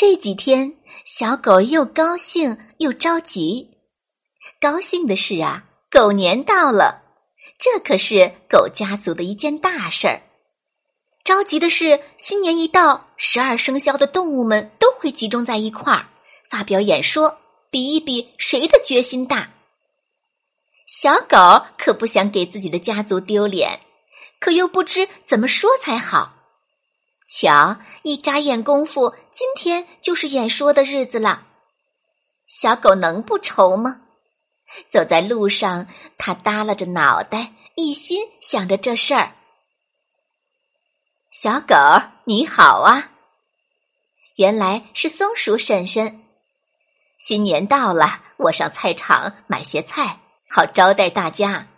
[0.00, 3.68] 这几天，小狗又高兴又着急。
[4.58, 7.02] 高兴的是啊，狗年到了，
[7.58, 10.22] 这可是狗家族的一件大事儿。
[11.22, 16.08] 着急的是，新年一到，十二生肖的动物们都会集中在一块儿，
[16.48, 17.38] 发表演说，
[17.70, 19.52] 比一比谁的决心大。
[20.86, 23.80] 小狗可不想给自己的家族丢脸，
[24.38, 26.39] 可又不知怎么说才好。
[27.32, 31.46] 瞧，一眨眼功夫，今天就是演说的日子了。
[32.44, 34.00] 小狗能不愁吗？
[34.90, 35.86] 走在路上，
[36.18, 39.32] 它耷拉着脑袋，一心想着这事儿。
[41.30, 41.76] 小狗
[42.24, 43.12] 你好啊！
[44.34, 46.24] 原来是松鼠婶婶。
[47.16, 50.18] 新年到了，我上菜场买些菜，
[50.48, 51.68] 好招待大家。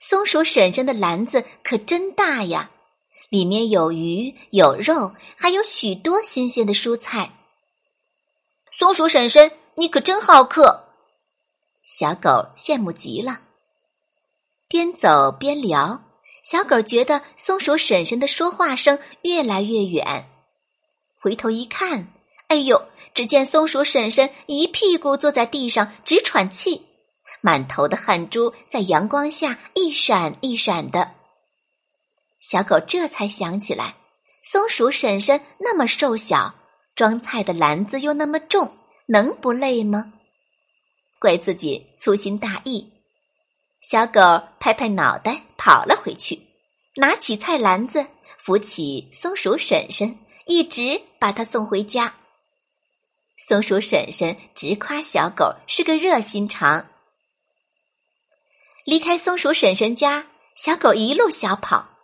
[0.00, 2.70] 松鼠婶婶的篮子可真大呀！
[3.28, 7.32] 里面有鱼，有肉，还有许多新鲜的蔬菜。
[8.78, 10.84] 松鼠婶婶，你可真好客！
[11.82, 13.40] 小狗羡慕极了。
[14.68, 16.02] 边走边聊，
[16.42, 20.28] 小狗觉得松鼠婶婶的说话声越来越远。
[21.20, 22.12] 回头一看，
[22.48, 22.82] 哎呦！
[23.14, 26.84] 只见松鼠婶婶一屁股坐在地上直喘气，
[27.40, 31.12] 满头的汗珠在阳光下一闪一闪的。
[32.38, 33.96] 小狗这才想起来，
[34.42, 36.54] 松鼠婶婶那么瘦小，
[36.94, 40.12] 装菜的篮子又那么重，能不累吗？
[41.18, 42.92] 怪自己粗心大意。
[43.80, 44.20] 小狗
[44.60, 46.40] 拍拍脑袋跑了回去，
[46.96, 48.06] 拿起菜篮子，
[48.38, 52.14] 扶起松鼠婶婶，一直把它送回家。
[53.48, 56.88] 松鼠婶婶直夸小狗是个热心肠。
[58.84, 61.95] 离开松鼠婶婶家，小狗一路小跑。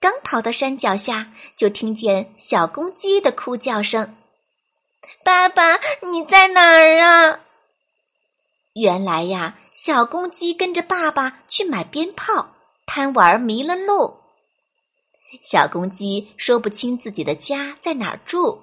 [0.00, 4.16] 刚跑到山脚下，就听见小公鸡的哭叫声
[5.24, 5.78] ：“爸爸，
[6.10, 7.40] 你在哪儿啊？”
[8.74, 12.54] 原来呀，小公鸡跟着爸爸去买鞭炮，
[12.86, 14.20] 贪玩迷了路。
[15.42, 18.62] 小公鸡说不清自己的家在哪儿住，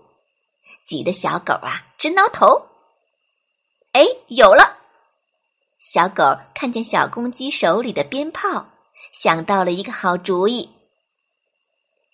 [0.85, 2.68] 急得小狗啊直挠头。
[3.91, 4.78] 哎，有了！
[5.79, 8.68] 小狗看见小公鸡手里的鞭炮，
[9.12, 10.72] 想到了一个好主意。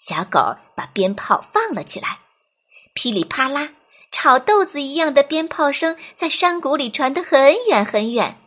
[0.02, 2.22] 小狗把鞭炮放了起来，
[2.96, 3.70] 噼里啪啦，
[4.12, 8.42] 炒豆子一样的鞭炮声在山谷里传得很远很远。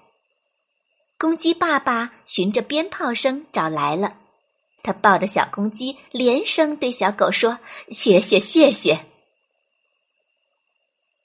[1.17, 4.17] 公鸡爸爸循着鞭炮声找来了，
[4.83, 9.07] 他抱着小公鸡，连声对小狗说：“谢谢，谢谢。”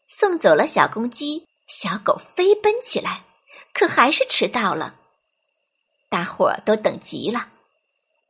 [0.07, 3.23] 送走了小公鸡，小狗飞奔起来，
[3.73, 4.93] 可还是迟到了。
[6.07, 7.49] 大伙儿都等急了，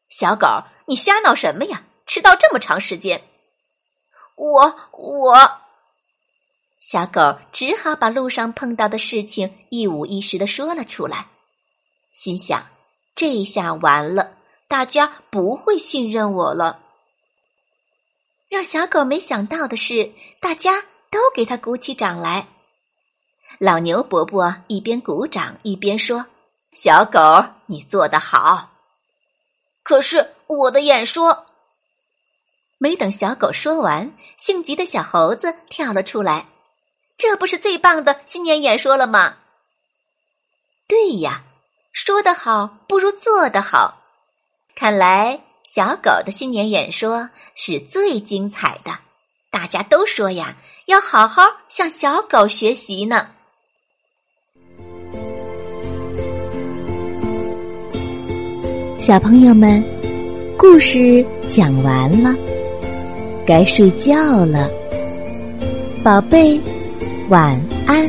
[0.10, 1.84] 小狗，你瞎闹什么呀？
[2.10, 3.24] 迟到这么长时间，
[4.36, 5.62] 我我
[6.80, 11.28] 小狗只好把路上碰到的事情一五一十的说了出来，
[12.10, 12.66] 心想
[13.14, 14.38] 这下完了，
[14.68, 16.82] 大家不会信任我了。
[18.48, 20.82] 让小狗没想到的是，大家
[21.12, 22.48] 都给他鼓起掌来。
[23.60, 26.26] 老牛伯伯一边鼓掌一边说
[26.74, 27.20] ：“小狗，
[27.68, 28.72] 你做得好。”
[29.84, 31.46] 可是我的演说。
[32.82, 36.46] 没等小狗说完，性急的小猴子跳了出来
[37.20, 39.36] ：“这不是最棒的新年演说了吗
[40.88, 41.44] ？”“对呀，
[41.92, 44.02] 说得好不如做得好。
[44.76, 48.98] 看来小狗的新年演说是最精彩的。
[49.52, 50.56] 大家都说呀，
[50.86, 53.32] 要好好向小狗学习呢。”
[58.98, 59.84] 小朋友们，
[60.58, 62.34] 故事讲完了。
[63.50, 64.70] 该睡觉了，
[66.04, 66.60] 宝贝，
[67.30, 68.08] 晚安。